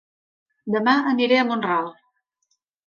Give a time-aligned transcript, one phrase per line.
[0.77, 1.95] Dema aniré a Mont-ral